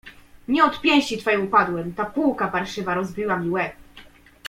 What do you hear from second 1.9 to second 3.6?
ta półka parszywa rozbiła mi